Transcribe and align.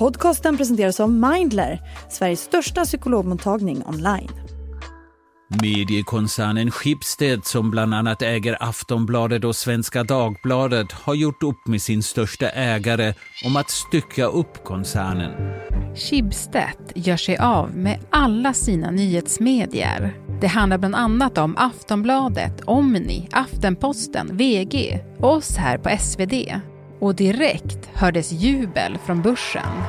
Podcasten 0.00 0.56
presenteras 0.56 1.00
av 1.00 1.10
Mindler, 1.10 1.80
Sveriges 2.10 2.40
största 2.40 2.84
psykologmottagning 2.84 3.82
online. 3.86 4.30
Mediekoncernen 5.62 6.70
Schibsted 6.70 7.44
som 7.44 7.70
bland 7.70 7.94
annat 7.94 8.22
äger 8.22 8.56
Aftonbladet 8.60 9.44
och 9.44 9.56
Svenska 9.56 10.04
Dagbladet 10.04 10.92
har 10.92 11.14
gjort 11.14 11.42
upp 11.42 11.66
med 11.66 11.82
sin 11.82 12.02
största 12.02 12.48
ägare 12.48 13.14
om 13.44 13.56
att 13.56 13.70
stycka 13.70 14.24
upp 14.24 14.64
koncernen. 14.64 15.32
Schibsted 15.96 16.92
gör 16.94 17.16
sig 17.16 17.36
av 17.36 17.76
med 17.76 17.98
alla 18.10 18.52
sina 18.52 18.90
nyhetsmedier. 18.90 20.20
Det 20.40 20.46
handlar 20.46 20.78
bland 20.78 20.94
annat 20.94 21.38
om 21.38 21.56
Aftonbladet, 21.56 22.62
Omni, 22.64 23.28
Aftenposten, 23.32 24.36
VG 24.36 25.00
och 25.18 25.32
oss 25.32 25.56
här 25.56 25.78
på 25.78 25.96
SvD. 25.98 26.60
Och 27.00 27.14
direkt 27.14 27.88
hördes 27.94 28.32
jubel 28.32 28.98
från 29.04 29.22
börsen. 29.22 29.82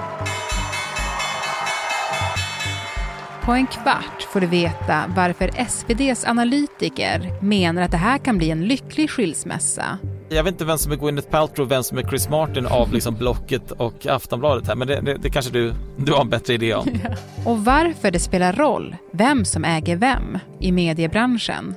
På 3.41 3.51
en 3.51 3.67
kvart 3.67 4.21
får 4.21 4.39
du 4.39 4.47
veta 4.47 5.03
varför 5.15 5.51
SVDs 5.55 6.25
analytiker 6.25 7.33
menar 7.41 7.81
att 7.81 7.91
det 7.91 7.97
här 7.97 8.17
kan 8.17 8.37
bli 8.37 8.51
en 8.51 8.67
lycklig 8.67 9.09
skilsmässa. 9.09 9.97
Jag 10.29 10.43
vet 10.43 10.51
inte 10.53 10.65
vem 10.65 10.77
som 10.77 10.91
är 10.91 10.95
Gwyneth 10.95 11.29
Paltrow 11.29 11.65
och 11.65 11.71
vem 11.71 11.83
som 11.83 11.97
är 11.97 12.03
Chris 12.03 12.29
Martin 12.29 12.65
av 12.65 12.93
liksom 12.93 13.15
Blocket 13.15 13.71
och 13.71 14.07
Aftonbladet 14.07 14.67
här, 14.67 14.75
men 14.75 14.87
det, 14.87 15.01
det, 15.01 15.17
det 15.17 15.29
kanske 15.29 15.51
du, 15.51 15.73
du 15.97 16.13
har 16.13 16.21
en 16.21 16.29
bättre 16.29 16.53
idé 16.53 16.73
om. 16.73 16.87
Och 17.45 17.65
varför 17.65 18.11
det 18.11 18.19
spelar 18.19 18.53
roll 18.53 18.95
vem 19.11 19.45
som 19.45 19.65
äger 19.65 19.95
vem 19.95 20.37
i 20.59 20.71
mediebranschen. 20.71 21.75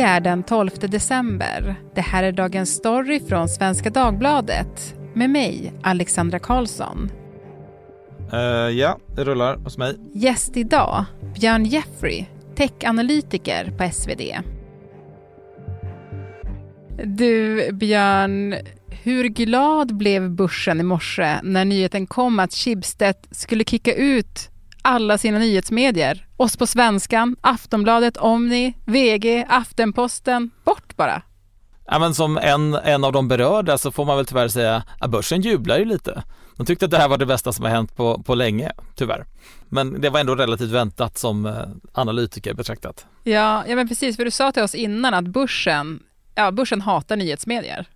Det 0.00 0.04
är 0.04 0.20
den 0.20 0.42
12 0.42 0.70
december. 0.78 1.74
Det 1.94 2.00
här 2.00 2.22
är 2.22 2.32
dagens 2.32 2.70
story 2.70 3.20
från 3.28 3.48
Svenska 3.48 3.90
Dagbladet 3.90 4.94
med 5.14 5.30
mig, 5.30 5.72
Alexandra 5.82 6.38
Karlsson. 6.38 7.10
Uh, 8.32 8.38
ja, 8.70 8.98
det 9.16 9.24
rullar 9.24 9.56
hos 9.56 9.78
mig. 9.78 9.96
Gäst 10.14 10.56
idag, 10.56 11.04
Björn 11.34 11.64
Jeffrey, 11.64 12.24
techanalytiker 12.56 13.70
på 13.78 13.90
SvD. 13.92 14.22
Du, 17.04 17.68
Björn, 17.72 18.54
hur 19.02 19.24
glad 19.24 19.96
blev 19.96 20.30
börsen 20.30 20.80
i 20.80 20.82
morse 20.82 21.40
när 21.42 21.64
nyheten 21.64 22.06
kom 22.06 22.38
att 22.38 22.52
Schibsted 22.52 23.16
skulle 23.30 23.64
kicka 23.64 23.94
ut 23.94 24.50
alla 24.82 25.18
sina 25.18 25.38
nyhetsmedier. 25.38 26.26
Oss 26.36 26.56
på 26.56 26.66
Svenskan, 26.66 27.36
Aftonbladet, 27.40 28.16
Omni, 28.16 28.74
VG, 28.84 29.46
Aftenposten. 29.48 30.50
Bort 30.64 30.96
bara! 30.96 31.22
Ja, 31.86 31.98
men 31.98 32.14
som 32.14 32.38
en, 32.38 32.74
en 32.74 33.04
av 33.04 33.12
de 33.12 33.28
berörda 33.28 33.78
så 33.78 33.92
får 33.92 34.04
man 34.04 34.16
väl 34.16 34.26
tyvärr 34.26 34.48
säga 34.48 34.82
att 34.98 35.10
börsen 35.10 35.40
jublar 35.40 35.78
ju 35.78 35.84
lite. 35.84 36.22
De 36.56 36.66
tyckte 36.66 36.84
att 36.84 36.90
det 36.90 36.98
här 36.98 37.08
var 37.08 37.18
det 37.18 37.26
bästa 37.26 37.52
som 37.52 37.64
har 37.64 37.72
hänt 37.72 37.96
på, 37.96 38.22
på 38.22 38.34
länge, 38.34 38.72
tyvärr. 38.94 39.26
Men 39.68 40.00
det 40.00 40.10
var 40.10 40.20
ändå 40.20 40.34
relativt 40.34 40.70
väntat 40.70 41.18
som 41.18 41.46
eh, 41.46 41.54
analytiker 41.92 42.54
betraktat. 42.54 43.06
Ja, 43.24 43.64
ja 43.68 43.76
men 43.76 43.88
precis, 43.88 44.16
för 44.16 44.24
du 44.24 44.30
sa 44.30 44.52
till 44.52 44.62
oss 44.62 44.74
innan 44.74 45.14
att 45.14 45.26
börsen, 45.26 46.02
ja, 46.34 46.50
börsen 46.50 46.80
hatar 46.80 47.16
nyhetsmedier. 47.16 47.86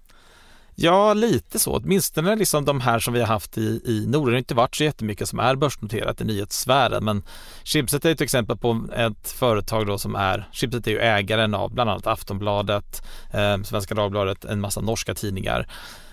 Ja, 0.76 1.14
lite 1.14 1.58
så. 1.58 1.76
Åtminstone 1.76 2.36
liksom 2.36 2.64
de 2.64 2.80
här 2.80 2.98
som 2.98 3.14
vi 3.14 3.20
har 3.20 3.26
haft 3.26 3.58
i, 3.58 3.80
i 3.84 4.06
Norden. 4.06 4.24
Det 4.26 4.34
har 4.34 4.38
inte 4.38 4.54
varit 4.54 4.76
så 4.76 4.84
jättemycket 4.84 5.28
som 5.28 5.38
är 5.38 5.56
börsnoterat 5.56 6.20
i 6.20 6.24
nyhetssfären, 6.24 7.04
men 7.04 7.22
Schibsted 7.64 8.04
är 8.06 8.10
ett 8.10 8.20
exempel 8.20 8.56
på 8.56 8.86
ett 8.96 9.30
företag 9.30 9.86
då 9.86 9.98
som 9.98 10.14
är, 10.14 10.48
Schibsted 10.52 10.86
är 10.86 10.90
ju 10.90 10.98
ägaren 10.98 11.54
av 11.54 11.74
bland 11.74 11.90
annat 11.90 12.06
Aftonbladet, 12.06 13.02
eh, 13.32 13.62
Svenska 13.62 13.94
Dagbladet, 13.94 14.44
en 14.44 14.60
massa 14.60 14.80
norska 14.80 15.14
tidningar. 15.14 15.68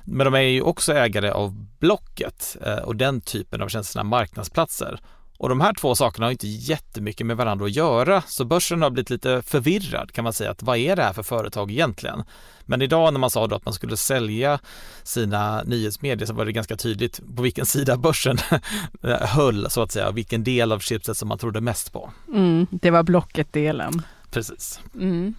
Men 0.05 0.25
de 0.25 0.33
är 0.33 0.39
ju 0.39 0.61
också 0.61 0.93
ägare 0.93 1.29
av 1.29 1.65
Blocket 1.79 2.57
eh, 2.65 2.77
och 2.77 2.95
den 2.95 3.21
typen 3.21 3.61
av 3.61 3.67
tjänsterna, 3.67 4.03
marknadsplatser. 4.03 4.99
Och 5.41 5.49
de 5.49 5.61
här 5.61 5.73
två 5.73 5.95
sakerna 5.95 6.25
har 6.25 6.31
inte 6.31 6.47
jättemycket 6.47 7.27
med 7.27 7.37
varandra 7.37 7.65
att 7.65 7.75
göra, 7.75 8.21
så 8.27 8.45
börsen 8.45 8.81
har 8.81 8.89
blivit 8.89 9.09
lite 9.09 9.41
förvirrad 9.41 10.11
kan 10.11 10.23
man 10.23 10.33
säga. 10.33 10.51
att 10.51 10.63
Vad 10.63 10.77
är 10.77 10.95
det 10.95 11.03
här 11.03 11.13
för 11.13 11.23
företag 11.23 11.71
egentligen? 11.71 12.23
Men 12.65 12.81
idag 12.81 13.13
när 13.13 13.19
man 13.19 13.29
sa 13.29 13.47
då 13.47 13.55
att 13.55 13.65
man 13.65 13.73
skulle 13.73 13.97
sälja 13.97 14.59
sina 15.03 15.63
nyhetsmedier 15.63 16.25
så 16.25 16.33
var 16.33 16.45
det 16.45 16.51
ganska 16.51 16.75
tydligt 16.75 17.21
på 17.35 17.41
vilken 17.41 17.65
sida 17.65 17.97
börsen 17.97 18.37
höll 19.21 19.69
så 19.69 19.81
att 19.81 19.91
säga, 19.91 20.11
vilken 20.11 20.43
del 20.43 20.71
av 20.71 20.79
chipset 20.79 21.17
som 21.17 21.27
man 21.27 21.37
trodde 21.37 21.61
mest 21.61 21.93
på. 21.93 22.11
Mm, 22.33 22.67
det 22.71 22.91
var 22.91 23.03
Blocket-delen. 23.03 24.01
Precis. 24.31 24.79
Mm. 24.95 25.33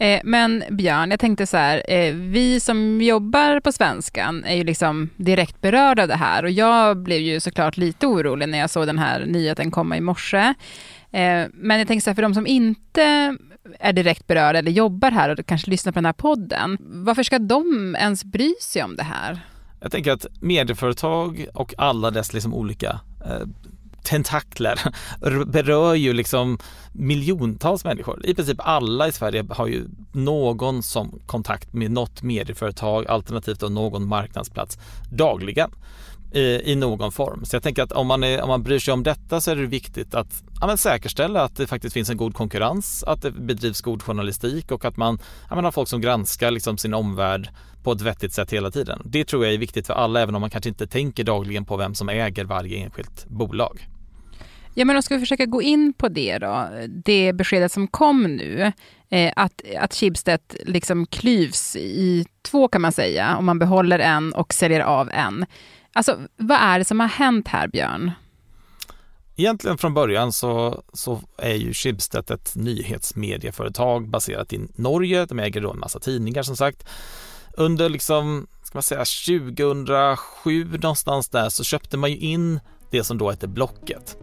Eh, 0.00 0.20
men 0.24 0.64
Björn, 0.70 1.10
jag 1.10 1.20
tänkte 1.20 1.46
så 1.46 1.56
här, 1.56 1.82
eh, 1.88 2.14
vi 2.14 2.60
som 2.60 3.00
jobbar 3.00 3.60
på 3.60 3.72
Svenskan 3.72 4.44
är 4.44 4.56
ju 4.56 4.64
liksom 4.64 5.10
direkt 5.16 5.60
berörda 5.60 6.02
av 6.02 6.08
det 6.08 6.16
här 6.16 6.42
och 6.42 6.50
jag 6.50 6.96
blev 6.96 7.20
ju 7.20 7.40
såklart 7.40 7.76
lite 7.76 8.06
orolig 8.06 8.48
när 8.48 8.58
jag 8.58 8.70
såg 8.70 8.86
den 8.86 8.98
här 8.98 9.26
nyheten 9.26 9.70
komma 9.70 9.96
i 9.96 10.00
morse. 10.00 10.54
Eh, 11.10 11.46
men 11.52 11.78
jag 11.78 11.88
tänkte 11.88 12.04
så 12.04 12.10
här, 12.10 12.14
för 12.14 12.22
de 12.22 12.34
som 12.34 12.46
inte 12.46 13.36
är 13.80 13.92
direkt 13.92 14.26
berörda 14.26 14.58
eller 14.58 14.70
jobbar 14.70 15.10
här 15.10 15.28
och 15.28 15.46
kanske 15.46 15.70
lyssnar 15.70 15.92
på 15.92 15.96
den 15.96 16.06
här 16.06 16.12
podden, 16.12 16.78
varför 16.80 17.22
ska 17.22 17.38
de 17.38 17.96
ens 17.98 18.24
bry 18.24 18.54
sig 18.60 18.82
om 18.82 18.96
det 18.96 19.02
här? 19.02 19.40
Jag 19.80 19.92
tänker 19.92 20.12
att 20.12 20.26
medieföretag 20.40 21.46
och 21.54 21.74
alla 21.78 22.10
dess 22.10 22.32
liksom 22.32 22.54
olika 22.54 23.00
eh, 23.26 23.46
tentakler 24.02 24.80
berör 25.46 25.94
ju 25.94 26.12
liksom 26.12 26.58
miljontals 26.92 27.84
människor. 27.84 28.26
I 28.26 28.34
princip 28.34 28.58
alla 28.60 29.08
i 29.08 29.12
Sverige 29.12 29.46
har 29.50 29.66
ju 29.66 29.84
någon 30.12 30.82
som 30.82 31.20
kontakt 31.26 31.72
med 31.72 31.90
något 31.90 32.22
medieföretag 32.22 33.06
alternativt 33.06 33.60
då 33.60 33.68
någon 33.68 34.08
marknadsplats 34.08 34.78
dagligen 35.10 35.70
i, 36.32 36.72
i 36.72 36.76
någon 36.76 37.12
form. 37.12 37.44
Så 37.44 37.56
jag 37.56 37.62
tänker 37.62 37.82
att 37.82 37.92
om 37.92 38.06
man, 38.06 38.24
är, 38.24 38.42
om 38.42 38.48
man 38.48 38.62
bryr 38.62 38.78
sig 38.78 38.94
om 38.94 39.02
detta 39.02 39.40
så 39.40 39.50
är 39.50 39.56
det 39.56 39.66
viktigt 39.66 40.14
att 40.14 40.42
ja, 40.60 40.76
säkerställa 40.76 41.42
att 41.42 41.56
det 41.56 41.66
faktiskt 41.66 41.94
finns 41.94 42.10
en 42.10 42.16
god 42.16 42.34
konkurrens, 42.34 43.04
att 43.06 43.22
det 43.22 43.30
bedrivs 43.30 43.80
god 43.80 44.02
journalistik 44.02 44.72
och 44.72 44.84
att 44.84 44.96
man 44.96 45.18
ja, 45.50 45.62
har 45.62 45.72
folk 45.72 45.88
som 45.88 46.00
granskar 46.00 46.50
liksom 46.50 46.78
sin 46.78 46.94
omvärld 46.94 47.48
på 47.82 47.92
ett 47.92 48.00
vettigt 48.00 48.32
sätt 48.32 48.52
hela 48.52 48.70
tiden. 48.70 49.02
Det 49.04 49.24
tror 49.24 49.44
jag 49.44 49.54
är 49.54 49.58
viktigt 49.58 49.86
för 49.86 49.94
alla 49.94 50.20
även 50.20 50.34
om 50.34 50.40
man 50.40 50.50
kanske 50.50 50.68
inte 50.68 50.86
tänker 50.86 51.24
dagligen 51.24 51.64
på 51.64 51.76
vem 51.76 51.94
som 51.94 52.08
äger 52.08 52.44
varje 52.44 52.76
enskilt 52.76 53.26
bolag. 53.28 53.88
Ja, 54.80 54.84
men 54.84 54.96
då 54.96 55.02
ska 55.02 55.14
vi 55.14 55.20
försöka 55.20 55.46
gå 55.46 55.62
in 55.62 55.92
på 55.92 56.08
det 56.08 56.38
då. 56.38 56.68
Det 56.88 57.32
beskedet 57.32 57.72
som 57.72 57.88
kom 57.88 58.22
nu, 58.22 58.72
eh, 59.08 59.32
att, 59.36 59.62
att 59.78 59.94
Schibsted 59.94 60.40
liksom 60.66 61.06
klyvs 61.06 61.76
i 61.76 62.26
två 62.42 62.68
kan 62.68 62.82
man 62.82 62.92
säga, 62.92 63.36
om 63.36 63.44
man 63.44 63.58
behåller 63.58 63.98
en 63.98 64.32
och 64.32 64.54
säljer 64.54 64.80
av 64.80 65.10
en. 65.10 65.46
Alltså, 65.92 66.18
vad 66.36 66.58
är 66.60 66.78
det 66.78 66.84
som 66.84 67.00
har 67.00 67.08
hänt 67.08 67.48
här, 67.48 67.68
Björn? 67.68 68.10
Egentligen 69.36 69.78
från 69.78 69.94
början 69.94 70.32
så, 70.32 70.82
så 70.92 71.20
är 71.38 71.54
ju 71.54 71.72
Schibsted 71.74 72.30
ett 72.30 72.56
nyhetsmedieföretag 72.56 74.08
baserat 74.08 74.52
i 74.52 74.60
Norge. 74.76 75.26
De 75.26 75.38
äger 75.38 75.60
då 75.60 75.72
en 75.72 75.78
massa 75.78 75.98
tidningar 75.98 76.42
som 76.42 76.56
sagt. 76.56 76.88
Under 77.56 77.88
liksom, 77.88 78.46
ska 78.62 78.76
man 78.76 78.82
säga 78.82 79.04
2007 79.64 80.64
någonstans 80.64 81.28
där 81.28 81.48
så 81.48 81.64
köpte 81.64 81.96
man 81.96 82.10
ju 82.10 82.16
in 82.16 82.60
det 82.90 83.04
som 83.04 83.18
då 83.18 83.30
heter 83.30 83.48
Blocket. 83.48 84.16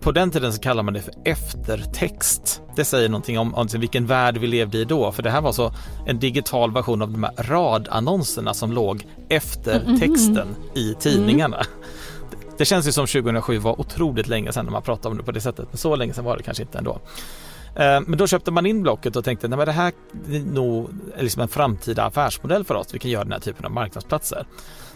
På 0.00 0.12
den 0.12 0.30
tiden 0.30 0.52
så 0.52 0.60
kallar 0.60 0.82
man 0.82 0.94
det 0.94 1.02
för 1.02 1.14
eftertext. 1.24 2.62
Det 2.76 2.84
säger 2.84 3.08
någonting 3.08 3.38
om, 3.38 3.54
om 3.54 3.68
vilken 3.74 4.06
värld 4.06 4.36
vi 4.36 4.46
levde 4.46 4.78
i 4.78 4.84
då, 4.84 5.12
för 5.12 5.22
det 5.22 5.30
här 5.30 5.40
var 5.40 5.52
så 5.52 5.72
en 6.06 6.18
digital 6.18 6.72
version 6.72 7.02
av 7.02 7.10
de 7.12 7.24
här 7.24 7.32
radannonserna 7.38 8.54
som 8.54 8.72
låg 8.72 9.06
efter 9.28 9.80
mm, 9.80 9.86
mm, 9.86 10.00
texten 10.00 10.36
mm. 10.36 10.54
i 10.74 10.94
tidningarna. 11.00 11.56
Mm. 11.56 11.68
Det 12.58 12.64
känns 12.64 12.88
ju 12.88 12.92
som 12.92 13.06
2007 13.06 13.58
var 13.58 13.80
otroligt 13.80 14.28
länge 14.28 14.52
sedan 14.52 14.64
när 14.64 14.72
man 14.72 14.82
pratade 14.82 15.08
om 15.08 15.16
det 15.16 15.24
på 15.24 15.32
det 15.32 15.40
sättet, 15.40 15.66
men 15.70 15.78
så 15.78 15.96
länge 15.96 16.12
sedan 16.12 16.24
var 16.24 16.36
det 16.36 16.42
kanske 16.42 16.62
inte 16.62 16.78
ändå. 16.78 17.00
Eh, 17.76 18.00
men 18.00 18.18
då 18.18 18.26
köpte 18.26 18.50
man 18.50 18.66
in 18.66 18.82
Blocket 18.82 19.16
och 19.16 19.24
tänkte 19.24 19.46
att 19.46 19.66
det 19.66 19.72
här 19.72 19.92
är 20.30 20.40
nog 20.40 20.90
liksom 21.18 21.42
en 21.42 21.48
framtida 21.48 22.04
affärsmodell 22.04 22.64
för 22.64 22.74
oss. 22.74 22.94
Vi 22.94 22.98
kan 22.98 23.10
göra 23.10 23.24
den 23.24 23.32
här 23.32 23.40
typen 23.40 23.64
av 23.64 23.70
marknadsplatser. 23.70 24.46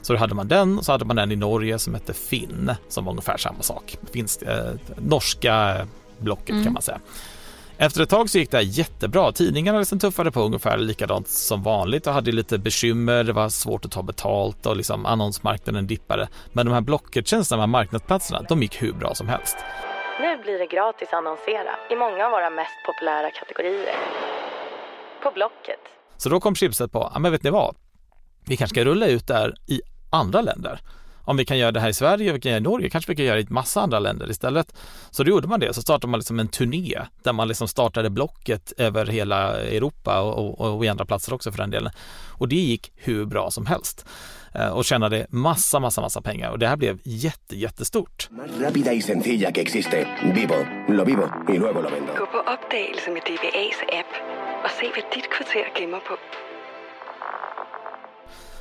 Så 0.03 0.13
då 0.13 0.19
hade 0.19 0.35
man 0.35 0.49
den 0.49 0.79
och 0.79 0.85
så 0.85 0.93
hade 0.93 1.05
man 1.05 1.19
en 1.19 1.33
i 1.33 1.37
Norge 1.37 1.79
som 1.79 1.95
hette 1.95 2.13
Finn 2.13 2.73
som 2.89 3.05
var 3.05 3.13
ungefär 3.13 3.37
samma 3.37 3.63
sak. 3.63 3.99
Finns, 4.13 4.43
eh, 4.43 4.75
norska 4.97 5.87
Blocket 6.19 6.51
mm. 6.51 6.65
kan 6.65 6.73
man 6.73 6.83
säga. 6.83 7.01
Efter 7.81 8.03
ett 8.03 8.09
tag 8.09 8.31
så 8.31 8.39
gick 8.39 8.51
det 8.51 8.57
här 8.57 8.65
jättebra. 8.65 9.33
Tidningarna 9.33 9.79
liksom 9.79 9.99
tuffade 9.99 10.31
på 10.31 10.43
ungefär 10.43 10.79
likadant 10.79 11.29
som 11.29 11.63
vanligt 11.63 12.07
och 12.07 12.13
hade 12.13 12.33
lite 12.33 12.59
bekymmer. 12.59 13.25
Det 13.25 13.33
var 13.33 13.49
svårt 13.49 13.85
att 13.85 13.91
ta 13.91 14.03
betalt 14.03 14.67
och 14.67 14.77
liksom 14.77 15.07
annonsmarknaden 15.07 15.87
dippade. 15.87 16.29
Men 16.53 16.67
de 16.67 16.73
här 16.73 16.81
Blocket-tjänsterna, 16.81 17.57
de 17.57 17.61
här 17.61 17.67
marknadsplatserna, 17.67 18.43
de 18.49 18.63
gick 18.63 18.83
hur 18.83 18.93
bra 18.93 19.15
som 19.15 19.29
helst. 19.29 19.57
Nu 20.21 20.37
blir 20.37 20.59
det 20.59 20.67
gratis 20.67 21.09
att 21.09 21.15
annonsera 21.15 21.71
i 21.91 21.97
många 21.97 22.25
av 22.25 22.31
våra 22.31 22.51
mest 22.51 22.75
populära 22.87 23.31
kategorier. 23.31 23.97
På 25.23 25.31
Blocket. 25.31 25.81
Så 26.17 26.29
då 26.29 26.41
kom 26.41 26.55
chipset 26.55 26.93
på, 26.93 27.11
ja 27.15 27.19
men 27.19 27.33
vet 27.33 27.43
ni 27.43 27.51
vad? 27.51 27.77
Vi 28.47 28.57
kanske 28.57 28.75
ska 28.75 28.85
rulla 28.85 29.07
ut 29.07 29.27
där 29.27 29.55
i 29.67 29.81
andra 30.11 30.41
länder 30.41 30.81
om 31.29 31.37
vi 31.37 31.45
kan 31.45 31.59
göra 31.59 31.73
det 31.73 31.81
här 31.81 31.89
i 31.89 31.93
Sverige, 31.93 32.33
vi 32.33 32.41
kan 32.41 32.51
göra 32.51 32.61
det 32.61 32.69
i 32.69 32.71
Norge, 32.71 32.91
kanske 32.91 33.13
vi 33.13 33.17
kan 33.17 33.25
göra 33.25 33.37
det 33.37 33.43
i 33.43 33.47
massa 33.49 33.81
andra 33.81 33.99
länder 33.99 34.31
istället. 34.31 34.75
Så 35.11 35.25
då 35.25 35.31
gjorde 35.31 35.49
man 35.49 35.61
det, 35.61 35.75
så 35.75 35.83
startade 35.83 36.11
man 36.11 36.21
liksom 36.21 36.41
en 36.41 36.49
turné 36.49 36.99
där 37.23 37.33
man 37.33 37.49
liksom 37.49 37.69
startade 37.69 38.11
blocket 38.11 38.73
över 38.77 39.07
hela 39.07 39.61
Europa 39.61 40.21
och, 40.21 40.61
och, 40.61 40.77
och 40.77 40.85
i 40.85 40.89
andra 40.89 41.05
platser 41.05 41.35
också 41.35 41.53
för 41.53 41.59
den 41.59 41.71
delen. 41.71 41.93
Och 42.29 42.49
det 42.49 42.57
gick 42.57 42.93
hur 42.97 43.25
bra 43.25 43.51
som 43.51 43.67
helst 43.67 44.07
eh, 44.55 44.69
och 44.69 44.85
tjänade 44.85 45.27
massa, 45.31 45.81
massa, 45.81 46.01
massa 46.01 46.21
pengar 46.21 46.51
och 46.51 46.59
det 46.59 46.69
här 46.69 46.77
blev 46.77 46.99
jätte, 47.03 47.57
jättestort. 47.57 48.29
Más 48.31 48.61
rápida 48.61 48.93
y 48.93 49.03
sencilla 49.03 49.53
que 49.53 49.61
existe. 49.61 50.07
Vivo, 50.35 50.57
lo 50.89 51.05
vivo 51.05 51.31
y 51.49 51.59
luego 51.59 51.83
lo 51.83 51.91
vendo. 51.91 52.13
Gå 52.19 52.27
på 52.27 52.39
opdagelse 52.39 53.11
med 53.11 53.23
DBA's 53.23 54.01
app 54.01 54.13
og 54.65 54.71
se, 54.71 54.87
hvad 54.95 55.05
dit 55.15 55.31
kvarter 55.31 55.67
gemmer 55.79 56.01
på. 56.09 56.17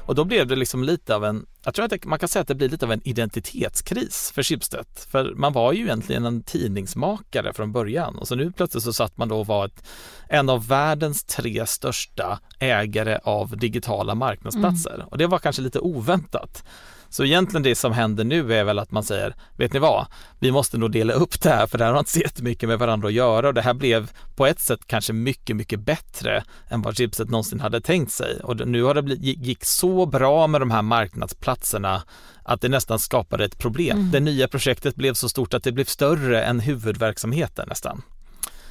Och 0.07 0.15
då 0.15 0.25
blev 0.25 0.47
det 0.47 0.55
liksom 0.55 0.83
lite 0.83 1.15
av 1.15 1.25
en, 1.25 1.45
jag 1.63 1.73
tror 1.73 1.85
att 1.85 1.91
det, 1.91 2.05
man 2.05 2.19
kan 2.19 2.29
säga 2.29 2.41
att 2.41 2.47
det 2.47 2.55
blir 2.55 2.69
lite 2.69 2.85
av 2.85 2.91
en 2.91 3.07
identitetskris 3.07 4.31
för 4.35 4.43
Schibsted. 4.43 4.85
För 5.11 5.33
man 5.35 5.53
var 5.53 5.73
ju 5.73 5.83
egentligen 5.83 6.25
en 6.25 6.43
tidningsmakare 6.43 7.53
från 7.53 7.71
början 7.71 8.15
och 8.15 8.27
så 8.27 8.35
nu 8.35 8.51
plötsligt 8.51 8.83
så 8.83 8.93
satt 8.93 9.17
man 9.17 9.27
då 9.27 9.39
och 9.39 9.47
var 9.47 9.65
ett, 9.65 9.83
en 10.29 10.49
av 10.49 10.67
världens 10.67 11.23
tre 11.23 11.65
största 11.65 12.39
ägare 12.59 13.19
av 13.23 13.57
digitala 13.57 14.15
marknadsplatser. 14.15 14.93
Mm. 14.93 15.07
Och 15.07 15.17
det 15.17 15.27
var 15.27 15.39
kanske 15.39 15.61
lite 15.61 15.79
oväntat. 15.79 16.63
Så 17.09 17.23
egentligen 17.23 17.63
det 17.63 17.75
som 17.75 17.91
händer 17.91 18.23
nu 18.23 18.53
är 18.53 18.63
väl 18.63 18.79
att 18.79 18.91
man 18.91 19.03
säger, 19.03 19.35
vet 19.57 19.73
ni 19.73 19.79
vad, 19.79 20.05
vi 20.39 20.51
måste 20.51 20.77
nog 20.77 20.91
dela 20.91 21.13
upp 21.13 21.41
det 21.41 21.49
här 21.49 21.67
för 21.67 21.77
det 21.77 21.85
här 21.85 21.91
har 21.91 21.99
inte 21.99 22.11
så 22.11 22.19
jättemycket 22.19 22.69
med 22.69 22.79
varandra 22.79 23.07
att 23.07 23.13
göra 23.13 23.47
och 23.47 23.53
det 23.53 23.61
här 23.61 23.73
blev 23.73 24.11
på 24.35 24.45
ett 24.45 24.59
sätt 24.59 24.79
kanske 24.87 25.13
mycket, 25.13 25.55
mycket 25.55 25.79
bättre 25.79 26.43
än 26.69 26.81
vad 26.81 26.97
Chipset 26.97 27.29
någonsin 27.29 27.59
hade 27.59 27.81
tänkt 27.81 28.11
sig. 28.11 28.39
Och 28.43 28.67
nu 28.67 28.83
har 28.83 28.93
det 28.93 29.01
blivit, 29.01 29.45
gick 29.45 29.65
så 29.65 30.05
bra 30.05 30.47
med 30.47 30.61
de 30.61 30.71
här 30.71 30.81
marknadsplatserna 30.81 32.03
att 32.43 32.61
det 32.61 32.69
nästan 32.69 32.99
skapade 32.99 33.45
ett 33.45 33.57
problem. 33.57 33.97
Mm. 33.97 34.11
Det 34.11 34.19
nya 34.19 34.47
projektet 34.47 34.95
blev 34.95 35.13
så 35.13 35.29
stort 35.29 35.53
att 35.53 35.63
det 35.63 35.71
blev 35.71 35.85
större 35.85 36.43
än 36.43 36.59
huvudverksamheten 36.59 37.65
nästan. 37.69 38.01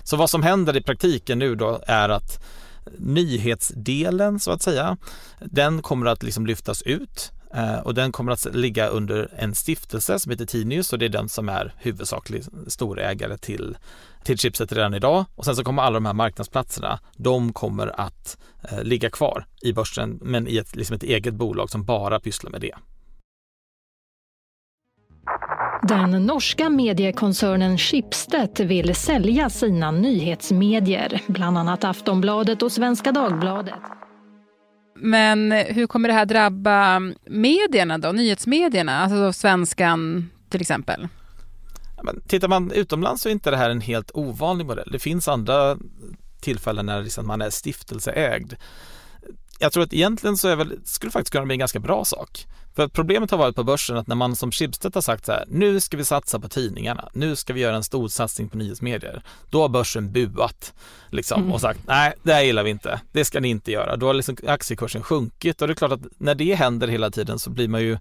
Så 0.03 0.17
vad 0.17 0.31
som 0.31 0.43
händer 0.43 0.77
i 0.77 0.83
praktiken 0.83 1.39
nu 1.39 1.55
då 1.55 1.81
är 1.87 2.09
att 2.09 2.45
nyhetsdelen 2.99 4.41
så 4.41 4.51
att 4.51 4.63
säga, 4.63 4.97
den 5.41 5.83
kommer 5.83 6.07
att 6.07 6.23
liksom 6.23 6.47
lyftas 6.47 6.83
ut 6.83 7.33
Eh, 7.57 7.79
och 7.79 7.95
den 7.95 8.13
kommer 8.13 8.33
att 8.33 8.55
ligga 8.55 8.87
under 8.87 9.29
en 9.37 9.55
stiftelse 9.55 10.19
som 10.19 10.31
heter 10.31 10.47
Tinius 10.47 10.93
och 10.93 10.99
det 10.99 11.05
är 11.05 11.09
den 11.09 11.29
som 11.29 11.49
är 11.49 11.75
huvudsaklig 11.79 12.43
storägare 12.67 13.39
till, 13.39 13.77
till 14.25 14.39
chipset 14.39 14.73
redan 14.73 14.95
idag. 14.95 15.25
Och 15.35 15.45
sen 15.45 15.57
så 15.57 15.65
kommer 15.65 15.83
alla 15.83 15.95
de 15.95 16.07
här 16.07 16.13
marknadsplatserna, 16.13 16.99
de 17.17 17.53
kommer 17.53 18.01
att 18.01 18.39
eh, 18.71 18.83
ligga 18.83 19.11
kvar 19.11 19.47
i 19.63 19.73
börsen 19.73 20.19
men 20.23 20.49
i 20.49 20.57
ett, 20.57 20.77
liksom 20.77 20.97
ett 20.97 21.03
eget 21.03 21.35
bolag 21.35 21.71
som 21.71 21.85
bara 21.85 22.21
pysslar 22.21 22.51
med 22.51 22.61
det. 22.61 22.75
Den 25.83 26.27
norska 26.27 26.71
mediekoncernen 26.71 27.79
Schibsted 27.79 28.61
vill 28.61 28.95
sälja 28.95 29.51
sina 29.51 29.91
nyhetsmedier, 29.91 31.23
bland 31.27 31.59
annat 31.59 31.85
Aftonbladet 31.85 32.63
och 32.63 32.73
Svenska 32.73 33.13
Dagbladet. 33.13 33.75
Men 34.97 35.53
hur 35.53 35.87
kommer 35.87 36.09
det 36.09 36.15
här 36.15 36.27
drabba 36.27 37.01
medierna 37.27 37.99
då, 37.99 38.13
nyhetsmedierna, 38.13 39.01
alltså 39.01 39.33
svenskan 39.33 40.31
till 40.49 40.61
exempel? 40.61 41.09
men 42.07 42.21
tittar 42.21 42.49
man 42.49 42.73
utomlands 42.73 43.23
så 43.23 43.29
är 43.29 43.33
inte 43.33 43.51
det 43.51 43.57
här 43.57 43.71
en 43.71 43.81
helt 43.81 44.11
ovanlig 44.15 44.67
modell. 44.67 44.89
Det 44.93 44.99
finns 44.99 45.29
andra 45.29 45.79
tillfällen 46.41 46.87
när 46.87 47.03
liksom 47.03 47.27
man 47.27 47.43
är 47.43 47.51
stiftelseägd. 47.51 48.53
Jag 49.59 49.73
tror 49.73 49.83
att 49.83 49.93
egentligen 49.93 50.37
så 50.37 50.49
är 50.49 50.57
väl, 50.57 50.81
skulle 50.85 51.13
faktiskt 51.13 51.33
kunna 51.33 51.45
bli 51.45 51.55
en 51.55 51.59
ganska 51.59 51.81
bra 51.81 52.05
sak. 52.05 52.47
För 52.77 52.89
problemet 52.89 53.31
har 53.31 53.39
varit 53.39 53.57
på 53.57 53.65
börsen 53.65 53.97
att 53.97 54.07
när 54.07 54.17
man 54.17 54.37
som 54.37 54.53
Schibsted 54.53 54.95
har 54.95 55.03
sagt 55.03 55.27
så 55.27 55.33
här, 55.33 55.45
nu 55.49 55.81
ska 55.81 55.97
vi 55.97 56.05
satsa 56.05 56.41
på 56.41 56.49
tidningarna, 56.49 57.09
nu 57.13 57.37
ska 57.37 57.53
vi 57.53 57.61
göra 57.61 57.77
en 57.77 57.85
stor 57.85 58.09
satsning 58.09 58.49
på 58.49 58.57
nyhetsmedier. 58.59 59.23
Då 59.51 59.63
har 59.63 59.69
börsen 59.69 60.13
buat 60.13 60.75
liksom 61.11 61.41
mm. 61.41 61.53
och 61.53 61.61
sagt, 61.61 61.81
nej 61.87 62.13
det 62.23 62.33
här 62.33 62.43
gillar 62.43 62.63
vi 62.63 62.71
inte, 62.71 63.01
det 63.13 63.25
ska 63.25 63.41
ni 63.41 63.49
inte 63.49 63.73
göra. 63.73 63.97
Då 63.97 64.07
har 64.07 64.15
liksom 64.15 64.37
aktiekursen 64.47 65.03
sjunkit 65.03 65.63
och 65.63 65.69
det 65.69 65.73
är 65.73 65.75
klart 65.75 65.93
att 65.93 66.07
när 66.19 66.35
det 66.35 66.55
händer 66.55 66.89
hela 66.89 67.11
tiden 67.11 67.39
så 67.39 67.51
blir 67.51 67.69
man 67.69 67.83
ju 67.83 67.99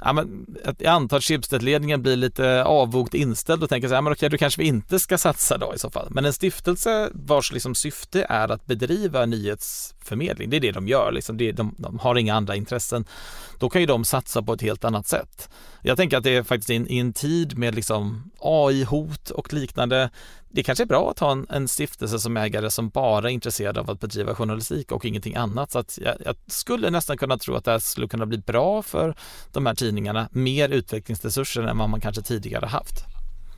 ja, 0.00 0.12
men, 0.12 0.46
jag 0.64 0.92
antar 0.92 1.16
att 1.16 1.22
Schibsted-ledningen 1.22 2.02
blir 2.02 2.16
lite 2.16 2.64
avvokt 2.64 3.14
inställd 3.14 3.62
och 3.62 3.68
tänker 3.68 3.88
så 3.88 3.94
här, 3.94 4.02
men 4.02 4.12
okej, 4.12 4.28
då 4.28 4.38
kanske 4.38 4.62
vi 4.62 4.68
inte 4.68 4.98
ska 4.98 5.18
satsa 5.18 5.58
då 5.58 5.74
i 5.74 5.78
så 5.78 5.90
fall. 5.90 6.08
Men 6.10 6.24
en 6.24 6.32
stiftelse 6.32 7.10
vars 7.12 7.52
liksom 7.52 7.74
syfte 7.74 8.26
är 8.28 8.48
att 8.48 8.66
bedriva 8.66 9.26
nyhetsförmedling, 9.26 10.50
det 10.50 10.56
är 10.56 10.60
det 10.60 10.72
de 10.72 10.88
gör, 10.88 11.12
liksom. 11.12 11.36
det, 11.36 11.52
de, 11.52 11.74
de 11.78 11.98
har 11.98 12.16
inga 12.16 12.34
andra 12.34 12.56
intressen. 12.56 13.04
Då 13.58 13.70
kan 13.70 13.80
ju 13.80 13.86
de 13.86 14.04
satsa 14.04 14.42
på 14.42 14.52
ett 14.52 14.62
helt 14.62 14.84
annat 14.84 15.06
sätt. 15.06 15.50
Jag 15.82 15.96
tänker 15.96 16.16
att 16.16 16.24
det 16.24 16.36
är 16.36 16.42
faktiskt 16.42 16.70
i 16.70 16.98
en, 16.98 17.12
tid 17.12 17.58
med 17.58 17.74
liksom 17.74 18.30
AI-hot 18.40 19.30
och 19.30 19.52
liknande, 19.52 20.10
det 20.50 20.62
kanske 20.62 20.84
är 20.84 20.86
bra 20.86 21.10
att 21.10 21.18
ha 21.18 21.32
en, 21.32 21.46
en, 21.50 21.68
stiftelse 21.68 22.18
som 22.18 22.36
ägare 22.36 22.70
som 22.70 22.88
bara 22.88 23.30
är 23.30 23.32
intresserad 23.32 23.78
av 23.78 23.90
att 23.90 24.00
bedriva 24.00 24.34
journalistik 24.34 24.92
och 24.92 25.04
ingenting 25.04 25.34
annat. 25.34 25.70
Så 25.70 25.78
att 25.78 25.98
jag, 26.02 26.14
jag, 26.24 26.36
skulle 26.46 26.90
nästan 26.90 27.18
kunna 27.18 27.38
tro 27.38 27.54
att 27.54 27.64
det 27.64 27.70
här 27.70 27.78
skulle 27.78 28.08
kunna 28.08 28.26
bli 28.26 28.38
bra 28.38 28.82
för 28.82 29.14
de 29.52 29.66
här 29.66 29.74
tidningarna, 29.74 30.28
mer 30.32 30.68
utvecklingsresurser 30.68 31.62
än 31.62 31.78
vad 31.78 31.90
man 31.90 32.00
kanske 32.00 32.22
tidigare 32.22 32.66
haft. 32.66 33.04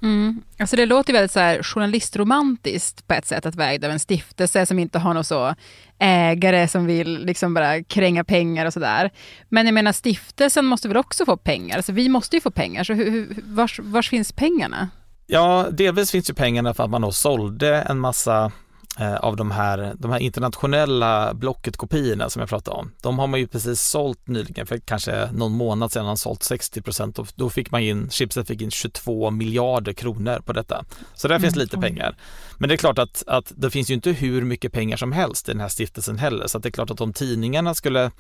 Mm. 0.03 0.43
Alltså 0.59 0.77
det 0.77 0.87
låter 0.87 1.13
väldigt 1.13 1.31
så 1.31 1.41
här 1.41 1.63
journalistromantiskt 1.63 3.07
på 3.07 3.15
ett 3.15 3.27
sätt 3.27 3.47
att 3.47 3.55
vara 3.55 3.73
ägd 3.73 3.85
av 3.85 3.91
en 3.91 4.01
stiftelse 4.01 4.67
som 4.67 4.79
inte 4.79 4.99
har 4.99 5.15
någon 5.15 5.25
så 5.25 5.55
ägare 5.99 6.69
som 6.69 6.87
vill 6.87 7.27
liksom 7.27 7.55
bara 7.55 7.83
kränga 7.83 8.25
pengar 8.25 8.67
och 8.67 8.73
sådär. 8.73 9.11
Men 9.49 9.67
jag 9.67 9.75
menar 9.75 9.93
stiftelsen 9.93 10.67
måste 10.67 10.89
väl 10.89 10.97
också 10.97 11.27
få 11.27 11.37
pengar? 11.37 11.77
Alltså 11.77 11.93
vi 11.93 12.09
måste 12.09 12.37
ju 12.37 12.41
få 12.41 12.51
pengar, 12.51 12.85
så 12.85 12.93
hur, 12.93 13.11
hur, 13.11 13.37
vars, 13.45 13.81
vars 13.83 14.11
finns 14.11 14.33
pengarna? 14.33 14.89
Ja, 15.33 15.67
delvis 15.71 16.11
finns 16.11 16.31
ju 16.31 16.35
pengarna 16.35 16.75
för 16.75 16.85
att 16.85 16.91
man 16.91 17.03
då 17.03 17.13
sålde 17.13 17.77
en 17.77 17.99
massa 17.99 18.53
av 19.01 19.37
de 19.37 19.51
här, 19.51 19.95
de 19.99 20.11
här 20.11 20.19
internationella 20.19 21.35
Blocket-kopiorna 21.35 22.31
som 22.31 22.41
jag 22.41 22.49
pratade 22.49 22.77
om. 22.77 22.93
De 23.03 23.19
har 23.19 23.27
man 23.27 23.41
ju 23.41 23.47
precis 23.47 23.81
sålt 23.81 24.29
nyligen, 24.29 24.67
för 24.67 24.79
kanske 24.79 25.31
någon 25.33 25.53
månad 25.53 25.93
sedan, 25.93 26.17
sålt 26.17 26.43
60 26.43 26.83
procent 26.83 27.19
och 27.19 27.29
då 27.35 27.51
fick 27.51 27.71
man 27.71 27.81
in, 27.81 28.11
chipset 28.11 28.49
fick 28.49 28.63
in 28.63 28.71
22 28.71 29.31
miljarder 29.31 29.93
kronor 29.93 30.43
på 30.45 30.53
detta. 30.53 30.85
Så 31.15 31.29
där 31.29 31.35
mm. 31.35 31.43
finns 31.43 31.57
lite 31.57 31.79
pengar. 31.79 32.17
Men 32.59 32.69
det 32.69 32.75
är 32.75 32.77
klart 32.77 32.99
att, 32.99 33.25
att 33.27 33.53
det 33.57 33.71
finns 33.71 33.91
ju 33.91 33.95
inte 33.95 34.11
hur 34.11 34.43
mycket 34.43 34.73
pengar 34.73 34.97
som 34.97 35.13
helst 35.13 35.49
i 35.49 35.53
den 35.53 35.61
här 35.61 35.69
stiftelsen 35.69 36.19
heller, 36.19 36.47
så 36.47 36.59
det 36.59 36.69
är 36.69 36.71
klart 36.71 36.91
att 36.91 37.01
om 37.01 37.13
tidningarna 37.13 37.75
skulle 37.75 38.11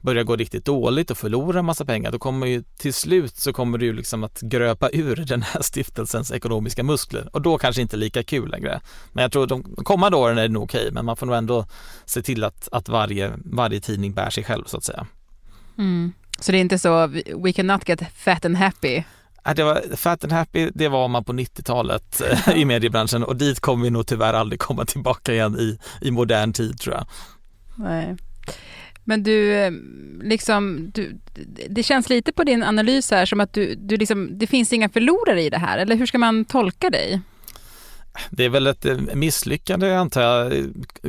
börja 0.00 0.22
gå 0.22 0.36
riktigt 0.36 0.64
dåligt 0.64 1.10
och 1.10 1.18
förlora 1.18 1.58
en 1.58 1.64
massa 1.64 1.84
pengar, 1.84 2.12
då 2.12 2.18
kommer 2.18 2.46
ju 2.46 2.62
till 2.78 2.94
slut 2.94 3.36
så 3.36 3.52
kommer 3.52 3.78
ju 3.78 3.92
liksom 3.92 4.24
att 4.24 4.40
gröpa 4.40 4.90
ur 4.92 5.16
den 5.16 5.42
här 5.42 5.62
stiftelsens 5.76 6.32
ekonomiska 6.32 6.82
muskler 6.82 7.28
och 7.32 7.42
då 7.42 7.58
kanske 7.58 7.82
inte 7.82 7.96
lika 7.96 8.22
kul 8.22 8.50
längre. 8.50 8.80
Men 9.12 9.22
jag 9.22 9.32
tror 9.32 9.46
de 9.46 9.62
kommande 9.62 10.16
åren 10.16 10.25
är 10.30 10.34
det 10.42 10.48
nog 10.48 10.62
okej, 10.62 10.90
men 10.92 11.04
man 11.04 11.16
får 11.16 11.26
nog 11.26 11.36
ändå 11.36 11.66
se 12.04 12.22
till 12.22 12.44
att, 12.44 12.68
att 12.72 12.88
varje, 12.88 13.32
varje 13.44 13.80
tidning 13.80 14.12
bär 14.12 14.30
sig 14.30 14.44
själv 14.44 14.64
så 14.66 14.76
att 14.76 14.84
säga. 14.84 15.06
Mm. 15.78 16.12
Så 16.40 16.52
det 16.52 16.58
är 16.58 16.60
inte 16.60 16.78
så, 16.78 17.06
we 17.44 17.52
cannot 17.52 17.88
get 17.88 18.02
fat 18.14 18.44
and 18.44 18.56
happy? 18.56 19.02
Det 19.56 19.64
var, 19.64 19.96
fat 19.96 20.24
and 20.24 20.32
happy, 20.32 20.70
det 20.74 20.88
var 20.88 21.08
man 21.08 21.24
på 21.24 21.32
90-talet 21.32 22.22
i 22.54 22.64
mediebranschen 22.64 23.24
och 23.24 23.36
dit 23.36 23.60
kommer 23.60 23.84
vi 23.84 23.90
nog 23.90 24.06
tyvärr 24.06 24.34
aldrig 24.34 24.60
komma 24.60 24.84
tillbaka 24.84 25.32
igen 25.32 25.58
i, 25.58 25.78
i 26.00 26.10
modern 26.10 26.52
tid 26.52 26.78
tror 26.78 26.94
jag. 26.94 27.06
Nej. 27.76 28.16
Men 29.04 29.22
du, 29.22 29.54
eh, 29.54 29.72
liksom, 30.22 30.90
du, 30.94 31.18
det 31.68 31.82
känns 31.82 32.08
lite 32.08 32.32
på 32.32 32.44
din 32.44 32.62
analys 32.62 33.10
här 33.10 33.26
som 33.26 33.40
att 33.40 33.52
du, 33.52 33.74
du 33.74 33.96
liksom, 33.96 34.38
det 34.38 34.46
finns 34.46 34.72
inga 34.72 34.88
förlorare 34.88 35.42
i 35.42 35.50
det 35.50 35.58
här, 35.58 35.78
eller 35.78 35.96
hur 35.96 36.06
ska 36.06 36.18
man 36.18 36.44
tolka 36.44 36.90
dig? 36.90 37.20
Det 38.30 38.44
är 38.44 38.48
väl 38.48 38.66
ett 38.66 38.84
eh, 38.84 38.96
misslyckande 38.96 39.94
antar 39.94 40.22
jag 40.22 40.52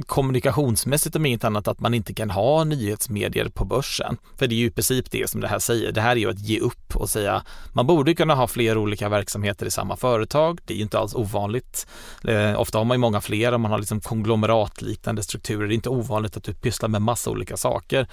kommunikationsmässigt 0.06 1.16
om 1.16 1.26
inget 1.26 1.44
annat 1.44 1.68
att 1.68 1.80
man 1.80 1.94
inte 1.94 2.14
kan 2.14 2.30
ha 2.30 2.64
nyhetsmedier 2.64 3.50
på 3.50 3.66
börsen. 3.66 4.18
För 4.38 4.48
det 4.48 4.56
är 4.56 4.58
ju 4.58 4.66
i 4.66 4.72
princip 4.72 5.12
det 5.12 5.30
som 5.30 5.42
det 5.42 5.48
här 5.48 5.60
säger. 5.60 5.92
Det 5.92 6.02
här 6.02 6.12
är 6.12 6.16
ju 6.16 6.30
att 6.30 6.40
ge 6.40 6.60
upp 6.60 6.96
och 6.96 7.10
säga 7.10 7.44
man 7.74 7.88
borde 7.88 8.16
kunna 8.16 8.36
ha 8.36 8.48
fler 8.48 8.78
olika 8.78 9.10
verksamheter 9.10 9.66
i 9.66 9.72
samma 9.72 9.96
företag. 9.96 10.60
Det 10.66 10.74
är 10.74 10.78
ju 10.78 10.84
inte 10.84 11.00
alls 11.00 11.16
ovanligt. 11.16 11.88
Eh, 12.28 12.60
ofta 12.60 12.78
har 12.78 12.86
man 12.86 12.96
ju 12.96 13.00
många 13.00 13.22
fler 13.22 13.52
om 13.52 13.62
man 13.62 13.72
har 13.72 13.80
liksom 13.80 14.02
konglomeratliknande 14.02 15.24
strukturer. 15.24 15.68
Det 15.68 15.74
är 15.74 15.76
inte 15.76 15.90
ovanligt 15.90 16.38
att 16.38 16.44
du 16.44 16.54
pysslar 16.54 16.90
med 16.90 17.02
massa 17.02 17.30
olika 17.30 17.58
saker. 17.58 18.08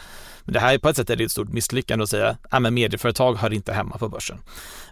Men 0.44 0.52
det 0.52 0.60
här 0.60 0.74
är 0.74 0.78
på 0.78 0.88
ett 0.88 0.96
sätt 0.96 1.10
är 1.10 1.16
det 1.16 1.24
ett 1.24 1.30
stort 1.30 1.52
misslyckande 1.52 2.02
att 2.02 2.10
säga 2.10 2.28
äh, 2.28 2.36
att 2.50 2.72
medieföretag 2.72 3.34
hör 3.34 3.52
inte 3.52 3.72
hemma 3.72 3.98
på 3.98 4.08
börsen. 4.08 4.38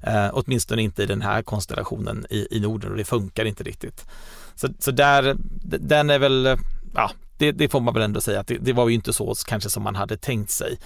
Eh, 0.03 0.31
åtminstone 0.33 0.83
inte 0.83 1.03
i 1.03 1.07
den 1.07 1.23
här 1.23 1.43
konstellationen 1.43 2.27
i, 2.31 2.47
i 2.51 2.61
Norden 2.61 2.91
och 2.91 2.97
det 2.97 3.05
funkar 3.05 3.45
inte 3.45 3.65
riktigt. 3.65 4.07
Så, 4.55 4.69
så 4.79 4.91
där, 4.91 5.37
den 5.63 6.11
är 6.11 6.19
väl, 6.19 6.59
ja, 6.95 7.11
det, 7.39 7.53
det 7.53 7.69
får 7.69 7.81
man 7.81 7.95
väl 7.95 8.03
ändå 8.03 8.21
säga 8.21 8.41
att 8.41 8.47
det, 8.47 8.59
det, 8.59 8.73
var 8.73 8.89
ju 8.89 8.95
inte 8.95 9.13
så 9.13 9.35
kanske 9.47 9.71
som 9.71 9.83
man 9.83 9.97
hade 9.97 10.17
tänkt 10.17 10.51
sig. 10.51 10.79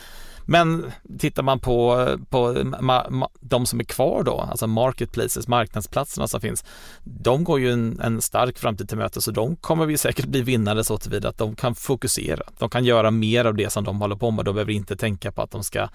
Men 0.49 0.93
tittar 1.19 1.43
man 1.43 1.61
på, 1.61 2.09
på 2.31 2.65
ma, 2.81 3.11
ma, 3.11 3.29
de 3.41 3.67
som 3.67 3.81
är 3.81 3.85
kvar 3.85 4.23
då, 4.23 4.41
alltså 4.41 4.67
marketplaces, 4.67 5.49
marknadsplatserna 5.49 6.29
som 6.29 6.41
finns, 6.41 6.65
de 7.05 7.45
går 7.45 7.61
ju 7.61 7.73
en, 7.73 8.01
en 8.01 8.23
stark 8.23 8.59
framtid 8.59 8.89
till 8.89 8.99
möte 8.99 9.21
så 9.21 9.31
de 9.31 9.57
kommer 9.57 9.87
vi 9.87 9.99
säkert 9.99 10.27
bli 10.27 10.43
vinnare 10.43 10.85
så 10.85 10.99
tillvida 10.99 11.29
att 11.29 11.39
de 11.39 11.57
kan 11.57 11.75
fokusera. 11.75 12.43
De 12.59 12.71
kan 12.71 12.85
göra 12.85 13.11
mer 13.11 13.45
av 13.45 13.55
det 13.55 13.71
som 13.71 13.85
de 13.85 14.01
håller 14.01 14.17
på 14.17 14.31
med. 14.31 14.45
De 14.45 14.55
behöver 14.55 14.73
inte 14.73 14.97
tänka 14.97 15.33
på 15.33 15.43
att 15.43 15.51
de 15.51 15.65
ska 15.65 15.89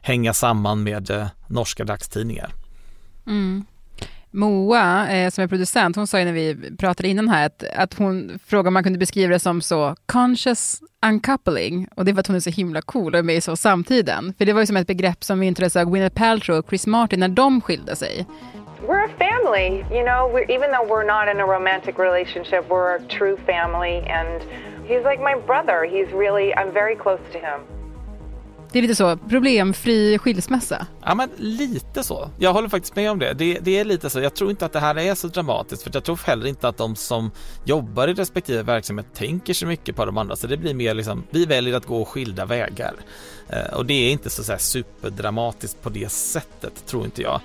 hänga 0.00 0.34
samman 0.34 0.82
med 0.82 1.10
eh, 1.10 1.26
norska 1.46 1.84
dagstidningar. 1.84 2.52
Mm. 3.26 3.64
Moa, 4.34 5.10
eh, 5.10 5.30
som 5.30 5.44
är 5.44 5.48
producent, 5.48 5.96
hon 5.96 6.06
sa 6.06 6.18
ju 6.18 6.24
när 6.24 6.32
vi 6.32 6.76
pratade 6.78 7.08
innan 7.08 7.28
här 7.28 7.46
att, 7.46 7.64
att 7.74 7.94
hon 7.94 8.38
frågade 8.46 8.68
om 8.68 8.74
man 8.74 8.82
kunde 8.82 8.98
beskriva 8.98 9.32
det 9.32 9.38
som 9.38 9.60
så 9.62 9.96
conscious 10.06 10.80
uncoupling. 11.06 11.88
Och 11.96 12.04
det 12.04 12.12
var 12.12 12.20
att 12.20 12.26
hon 12.26 12.36
är 12.36 12.40
så 12.40 12.50
himla 12.50 12.82
cool 12.82 13.12
och 13.12 13.18
är 13.18 13.22
med 13.22 13.36
i 13.36 13.40
Så 13.40 13.56
samtiden. 13.56 14.34
För 14.38 14.44
det 14.44 14.52
var 14.52 14.60
ju 14.60 14.66
som 14.66 14.76
ett 14.76 14.86
begrepp 14.86 15.24
som 15.24 15.38
myntades 15.38 15.76
av 15.76 15.84
Gwyneth 15.84 16.16
Paltrow 16.16 16.58
och 16.58 16.66
Chris 16.68 16.86
Martin 16.86 17.20
när 17.20 17.28
de 17.28 17.60
skilde 17.60 17.96
sig. 17.96 18.26
We're 18.88 19.04
a 19.04 19.10
family, 19.18 19.84
you 19.96 20.02
know, 20.04 20.28
we're, 20.32 20.50
even 20.50 20.70
though 20.72 20.86
we're 20.90 21.06
not 21.06 21.34
in 21.34 21.40
a 21.40 21.46
romantic 21.46 21.98
relationship, 21.98 22.68
we're 22.68 22.96
a 22.96 23.00
true 23.08 23.36
family 23.46 24.02
and 24.10 24.42
he's 24.88 25.04
like 25.04 25.20
my 25.20 25.36
brother. 25.46 25.84
He's 25.84 26.10
really, 26.12 26.52
I'm 26.54 26.72
very 26.72 26.96
close 26.96 27.20
to 27.32 27.38
him. 27.38 27.60
Det 28.72 28.78
är 28.78 28.82
lite 28.82 28.94
så, 28.94 29.16
problemfri 29.16 30.18
skilsmässa. 30.18 30.86
Ja 31.04 31.14
men 31.14 31.30
lite 31.36 32.02
så. 32.02 32.30
Jag 32.38 32.52
håller 32.52 32.68
faktiskt 32.68 32.96
med 32.96 33.10
om 33.10 33.18
det. 33.18 33.32
det. 33.32 33.58
det. 33.60 33.78
är 33.78 33.84
lite 33.84 34.10
så. 34.10 34.20
Jag 34.20 34.34
tror 34.34 34.50
inte 34.50 34.66
att 34.66 34.72
det 34.72 34.80
här 34.80 34.98
är 34.98 35.14
så 35.14 35.28
dramatiskt 35.28 35.82
för 35.82 35.90
jag 35.94 36.04
tror 36.04 36.20
heller 36.26 36.46
inte 36.46 36.68
att 36.68 36.76
de 36.76 36.96
som 36.96 37.30
jobbar 37.64 38.08
i 38.08 38.14
respektive 38.14 38.62
verksamhet 38.62 39.06
tänker 39.14 39.54
så 39.54 39.66
mycket 39.66 39.96
på 39.96 40.04
de 40.04 40.18
andra. 40.18 40.36
Så 40.36 40.46
det 40.46 40.56
blir 40.56 40.74
mer 40.74 40.94
liksom, 40.94 41.24
vi 41.30 41.46
väljer 41.46 41.76
att 41.76 41.86
gå 41.86 42.04
skilda 42.04 42.44
vägar. 42.44 42.94
Eh, 43.48 43.74
och 43.74 43.86
det 43.86 43.94
är 43.94 44.12
inte 44.12 44.30
så, 44.30 44.44
så 44.44 44.58
superdramatiskt 44.58 45.82
på 45.82 45.90
det 45.90 46.12
sättet, 46.12 46.86
tror 46.86 47.04
inte 47.04 47.22
jag. 47.22 47.40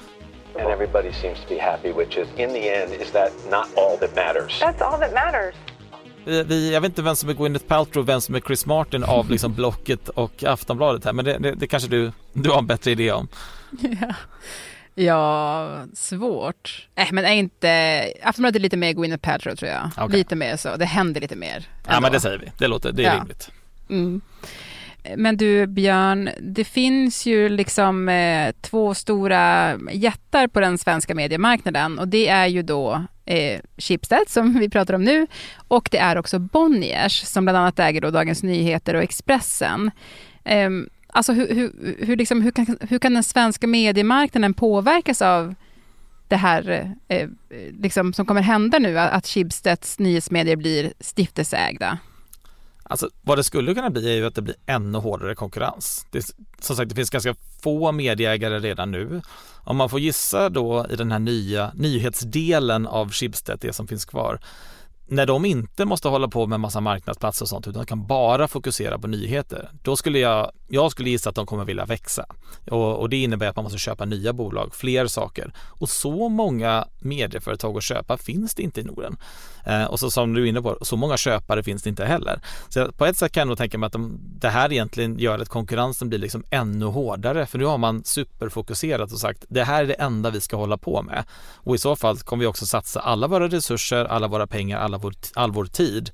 And 0.59 0.67
everybody 0.67 1.13
seems 1.13 1.39
to 1.39 1.47
be 1.49 1.61
happy, 1.61 1.91
which 1.91 2.17
is 2.17 2.27
in 2.37 2.49
the 2.49 2.69
end 2.69 2.93
is 3.01 3.11
that 3.11 3.31
not 3.51 3.67
all 3.77 3.97
that 3.97 4.15
matters. 4.15 4.61
That's 4.61 4.81
all 4.81 4.99
that 4.99 5.13
matters. 5.13 5.55
Vi, 6.27 6.73
jag 6.73 6.81
vet 6.81 6.89
inte 6.89 7.01
vem 7.01 7.15
som 7.15 7.29
är 7.29 7.33
Gwyneth 7.33 7.65
Paltrow 7.65 8.01
och 8.03 8.09
vem 8.09 8.21
som 8.21 8.35
är 8.35 8.39
Chris 8.39 8.65
Martin 8.65 9.03
av 9.03 9.29
liksom 9.31 9.53
Blocket 9.53 10.09
och 10.09 10.43
Aftonbladet 10.43 11.05
här, 11.05 11.13
men 11.13 11.25
det, 11.25 11.37
det, 11.37 11.51
det 11.51 11.67
kanske 11.67 11.89
du, 11.89 12.11
du 12.33 12.49
har 12.49 12.57
en 12.57 12.67
bättre 12.67 12.91
idé 12.91 13.11
om. 13.11 13.27
Ja, 14.95 15.03
ja 15.03 15.69
svårt. 15.93 16.87
Äh, 16.95 17.07
men 17.11 17.25
är 17.25 17.33
inte, 17.33 18.03
Aftonbladet 18.23 18.55
är 18.55 18.59
lite 18.59 18.77
mer 18.77 18.93
Gwyneth 18.93 19.21
Paltrow 19.21 19.55
tror 19.55 19.71
jag. 19.71 20.05
Okay. 20.05 20.17
Lite 20.17 20.35
mer 20.35 20.57
så, 20.57 20.75
det 20.75 20.85
händer 20.85 21.21
lite 21.21 21.35
mer. 21.35 21.55
Ändå. 21.55 21.67
Ja 21.89 21.99
men 21.99 22.11
det 22.11 22.19
säger 22.19 22.37
vi, 22.37 22.51
det 22.57 22.67
låter, 22.67 22.91
det 22.91 23.05
är 23.05 23.13
ja. 23.13 23.19
rimligt. 23.19 23.51
Mm. 23.89 24.21
Men 25.15 25.37
du 25.37 25.67
Björn, 25.67 26.29
det 26.39 26.63
finns 26.63 27.25
ju 27.25 27.49
liksom 27.49 28.09
eh, 28.09 28.51
två 28.61 28.93
stora 28.93 29.75
jättar 29.91 30.47
på 30.47 30.59
den 30.59 30.77
svenska 30.77 31.15
mediemarknaden 31.15 31.99
och 31.99 32.07
det 32.07 32.27
är 32.27 32.47
ju 32.47 32.61
då 32.61 33.05
eh, 33.27 33.61
Schibsted 33.77 34.23
som 34.27 34.59
vi 34.59 34.69
pratar 34.69 34.93
om 34.93 35.03
nu 35.03 35.27
och 35.67 35.89
det 35.91 35.97
är 35.97 36.17
också 36.17 36.39
Bonniers 36.39 37.21
som 37.21 37.45
bland 37.45 37.57
annat 37.57 37.79
äger 37.79 38.01
då 38.01 38.11
Dagens 38.11 38.43
Nyheter 38.43 38.93
och 38.95 39.03
Expressen. 39.03 39.91
Eh, 40.43 40.69
alltså 41.07 41.33
hur, 41.33 41.55
hur, 41.55 41.95
hur, 42.05 42.15
liksom, 42.15 42.41
hur, 42.41 42.51
kan, 42.51 42.77
hur 42.81 42.99
kan 42.99 43.13
den 43.13 43.23
svenska 43.23 43.67
mediemarknaden 43.67 44.53
påverkas 44.53 45.21
av 45.21 45.55
det 46.27 46.35
här 46.35 46.93
eh, 47.07 47.17
eh 47.17 47.29
liksom, 47.81 48.13
som 48.13 48.25
kommer 48.25 48.41
hända 48.41 48.79
nu, 48.79 48.99
att 48.99 49.27
Schibsteds 49.27 49.99
nyhetsmedier 49.99 50.55
blir 50.55 50.93
stiftelseägda? 50.99 51.97
Alltså 52.89 53.09
vad 53.21 53.37
det 53.37 53.43
skulle 53.43 53.73
kunna 53.73 53.89
bli 53.89 54.11
är 54.11 54.15
ju 54.15 54.25
att 54.25 54.35
det 54.35 54.41
blir 54.41 54.55
ännu 54.65 54.97
hårdare 54.97 55.35
konkurrens. 55.35 56.05
Det, 56.11 56.31
som 56.59 56.75
sagt, 56.75 56.89
det 56.89 56.95
finns 56.95 57.09
ganska 57.09 57.35
få 57.61 57.91
medieägare 57.91 58.59
redan 58.59 58.91
nu. 58.91 59.21
Om 59.63 59.77
man 59.77 59.89
får 59.89 59.99
gissa 59.99 60.49
då 60.49 60.85
i 60.89 60.95
den 60.95 61.11
här 61.11 61.19
nya 61.19 61.71
nyhetsdelen 61.75 62.87
av 62.87 63.11
Schibsted, 63.11 63.57
det 63.61 63.73
som 63.73 63.87
finns 63.87 64.05
kvar, 64.05 64.39
när 65.07 65.25
de 65.25 65.45
inte 65.45 65.85
måste 65.85 66.07
hålla 66.07 66.27
på 66.27 66.47
med 66.47 66.59
massa 66.59 66.81
marknadsplatser 66.81 67.45
och 67.45 67.49
sånt 67.49 67.67
utan 67.67 67.85
kan 67.85 68.07
bara 68.07 68.47
fokusera 68.47 68.99
på 68.99 69.07
nyheter, 69.07 69.69
då 69.83 69.95
skulle 69.95 70.19
jag, 70.19 70.51
jag 70.67 70.91
skulle 70.91 71.09
gissa 71.09 71.29
att 71.29 71.35
de 71.35 71.45
kommer 71.45 71.65
vilja 71.65 71.85
växa. 71.85 72.25
Och, 72.71 72.99
och, 72.99 73.09
det 73.09 73.17
innebär 73.17 73.47
att 73.47 73.55
man 73.55 73.63
måste 73.63 73.79
köpa 73.79 74.05
nya 74.05 74.33
bolag, 74.33 74.75
fler 74.75 75.07
saker. 75.07 75.53
Och 75.57 75.89
så 75.89 76.29
många 76.29 76.87
medieföretag 76.99 77.77
att 77.77 77.83
köpa 77.83 78.17
finns 78.17 78.55
det 78.55 78.63
inte 78.63 78.81
i 78.81 78.83
Norden. 78.83 79.17
Eh, 79.65 79.83
och 79.83 79.99
så 79.99 80.11
som 80.11 80.33
du 80.33 80.43
är 80.43 80.45
inne 80.45 80.61
på, 80.61 80.77
så 80.81 80.95
många 80.95 81.17
köpare 81.17 81.63
finns 81.63 81.83
det 81.83 81.89
inte 81.89 82.05
heller. 82.05 82.39
Så 82.69 82.91
på 82.91 83.05
ett 83.05 83.17
sätt 83.17 83.31
kan 83.31 83.41
jag 83.41 83.47
nog 83.47 83.57
tänka 83.57 83.77
mig 83.77 83.87
att 83.87 83.93
de, 83.93 84.19
det 84.21 84.49
här 84.49 84.71
egentligen 84.71 85.19
gör 85.19 85.39
att 85.39 85.49
konkurrensen 85.49 86.09
blir 86.09 86.19
liksom 86.19 86.43
ännu 86.49 86.85
hårdare. 86.85 87.45
För 87.45 87.57
nu 87.57 87.65
har 87.65 87.77
man 87.77 88.03
superfokuserat 88.03 89.11
och 89.11 89.19
sagt 89.19 89.45
det 89.49 89.63
här 89.63 89.83
är 89.83 89.87
det 89.87 89.93
enda 89.93 90.29
vi 90.29 90.41
ska 90.41 90.57
hålla 90.57 90.77
på 90.77 91.01
med. 91.01 91.23
Och 91.55 91.75
i 91.75 91.77
så 91.77 91.95
fall 91.95 92.17
kommer 92.17 92.41
vi 92.41 92.47
också 92.47 92.65
satsa 92.65 92.99
alla 92.99 93.27
våra 93.27 93.47
resurser, 93.47 94.05
alla 94.05 94.27
våra 94.27 94.47
pengar, 94.47 94.79
alla 94.79 94.96
vår, 94.97 95.13
all 95.33 95.51
vår 95.51 95.65
tid 95.65 96.11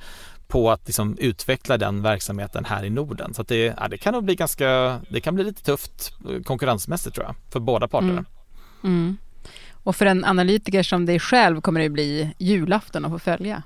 på 0.48 0.72
att 0.72 0.82
liksom 0.86 1.18
utveckla 1.18 1.78
den 1.78 2.02
verksamheten 2.02 2.66
här 2.66 2.84
i 2.84 2.90
Norden. 2.90 3.34
Så 3.34 3.42
att 3.42 3.48
det, 3.48 3.76
ja, 3.80 3.88
det 3.88 3.98
kan 3.98 4.14
nog 4.14 4.24
bli 4.24 4.36
ganska, 4.36 5.00
det 5.10 5.22
kan 5.22 5.36
bli 5.36 5.44
lite 5.44 5.64
tufft 5.64 6.14
eh, 6.30 6.42
konkurrensmässigt 6.42 7.16
tror 7.16 7.28
jag, 7.28 7.36
för 7.50 7.60
båda 7.60 7.88
parter. 7.88 8.10
Mm. 8.10 8.26
Mm. 8.84 9.18
Och 9.74 9.96
för 9.96 10.06
en 10.06 10.26
analytiker 10.26 10.84
som 10.84 11.06
dig 11.06 11.20
själv 11.20 11.62
kommer 11.62 11.80
det 11.80 11.90
bli 11.90 12.34
julafton 12.38 13.06
att 13.06 13.12
få 13.12 13.20
följa. 13.20 13.64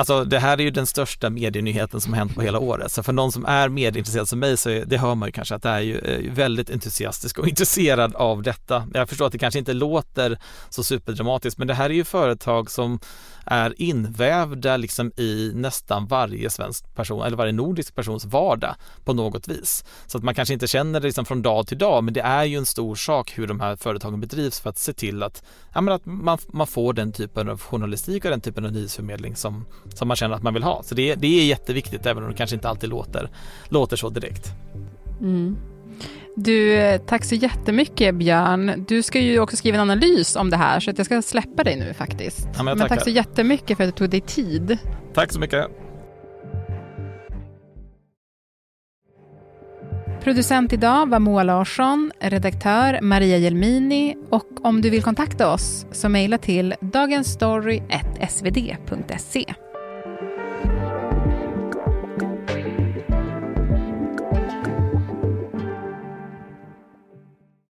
Alltså 0.00 0.24
det 0.24 0.38
här 0.38 0.60
är 0.60 0.62
ju 0.62 0.70
den 0.70 0.86
största 0.86 1.30
medienyheten 1.30 2.00
som 2.00 2.12
har 2.12 2.18
hänt 2.18 2.34
på 2.34 2.42
hela 2.42 2.58
året. 2.58 2.92
Så 2.92 3.02
för 3.02 3.12
någon 3.12 3.32
som 3.32 3.46
är 3.46 3.68
medieintresserad 3.68 4.28
som 4.28 4.38
mig 4.38 4.56
så 4.56 4.70
är, 4.70 4.84
det 4.84 4.98
hör 4.98 5.14
man 5.14 5.28
ju 5.28 5.32
kanske 5.32 5.54
att 5.54 5.62
det 5.62 5.68
är 5.68 5.80
eh, 5.80 6.20
ju 6.20 6.30
väldigt 6.30 6.70
entusiastisk 6.70 7.38
och 7.38 7.48
intresserad 7.48 8.14
av 8.14 8.42
detta. 8.42 8.88
Jag 8.94 9.08
förstår 9.08 9.26
att 9.26 9.32
det 9.32 9.38
kanske 9.38 9.58
inte 9.58 9.72
låter 9.72 10.38
så 10.70 10.84
superdramatiskt 10.84 11.58
men 11.58 11.68
det 11.68 11.74
här 11.74 11.90
är 11.90 11.94
ju 11.94 12.04
företag 12.04 12.70
som 12.70 13.00
är 13.44 13.82
invävda 13.82 14.76
liksom 14.76 15.12
i 15.16 15.52
nästan 15.54 16.06
varje 16.06 16.50
svensk 16.50 16.94
person 16.94 17.22
eller 17.22 17.36
varje 17.36 17.52
nordisk 17.52 17.94
persons 17.94 18.24
vardag 18.24 18.74
på 19.04 19.12
något 19.12 19.48
vis. 19.48 19.84
Så 20.06 20.18
att 20.18 20.24
man 20.24 20.34
kanske 20.34 20.54
inte 20.54 20.66
känner 20.66 21.00
det 21.00 21.06
liksom 21.06 21.24
från 21.24 21.42
dag 21.42 21.66
till 21.66 21.78
dag 21.78 22.04
men 22.04 22.14
det 22.14 22.20
är 22.20 22.44
ju 22.44 22.56
en 22.56 22.66
stor 22.66 22.94
sak 22.94 23.32
hur 23.38 23.46
de 23.46 23.60
här 23.60 23.76
företagen 23.76 24.20
bedrivs 24.20 24.60
för 24.60 24.70
att 24.70 24.78
se 24.78 24.92
till 24.92 25.22
att, 25.22 25.42
ja, 25.74 25.94
att 25.94 26.06
man, 26.06 26.38
man 26.52 26.66
får 26.66 26.92
den 26.92 27.12
typen 27.12 27.48
av 27.48 27.60
journalistik 27.60 28.24
och 28.24 28.30
den 28.30 28.40
typen 28.40 28.64
av 28.64 28.72
nyhetsförmedling 28.72 29.36
som, 29.36 29.66
som 29.94 30.08
man 30.08 30.16
känner 30.16 30.34
att 30.34 30.42
man 30.42 30.54
vill 30.54 30.62
ha. 30.62 30.82
Så 30.82 30.94
det, 30.94 31.14
det 31.14 31.40
är 31.40 31.46
jätteviktigt 31.46 32.06
även 32.06 32.22
om 32.22 32.30
det 32.30 32.36
kanske 32.36 32.56
inte 32.56 32.68
alltid 32.68 32.90
låter, 32.90 33.30
låter 33.68 33.96
så 33.96 34.08
direkt. 34.08 34.52
Mm. 35.20 35.56
Du, 36.36 36.98
tack 37.06 37.24
så 37.24 37.34
jättemycket 37.34 38.14
Björn. 38.14 38.84
Du 38.88 39.02
ska 39.02 39.20
ju 39.20 39.40
också 39.40 39.56
skriva 39.56 39.76
en 39.76 39.80
analys 39.80 40.36
om 40.36 40.50
det 40.50 40.56
här 40.56 40.80
så 40.80 40.92
jag 40.96 41.06
ska 41.06 41.22
släppa 41.22 41.64
dig 41.64 41.76
nu 41.76 41.94
faktiskt. 41.94 42.48
Ja, 42.56 42.62
men, 42.62 42.78
men 42.78 42.88
tack 42.88 43.02
så 43.02 43.10
jättemycket 43.10 43.76
för 43.76 43.84
att 43.84 43.96
du 43.96 43.98
tog 43.98 44.10
dig 44.10 44.20
tid. 44.20 44.78
Tack 45.14 45.32
så 45.32 45.40
mycket. 45.40 45.66
Producent 50.22 50.72
idag 50.72 51.08
var 51.08 51.18
Moa 51.18 51.42
Larsson, 51.42 52.12
redaktör 52.20 52.98
Maria 53.02 53.38
Jelmini 53.38 54.16
och 54.30 54.64
om 54.64 54.82
du 54.82 54.90
vill 54.90 55.02
kontakta 55.02 55.52
oss 55.52 55.86
så 55.92 56.08
mejla 56.08 56.38
till 56.38 56.74
dagensstory.svd.se. 56.80 59.54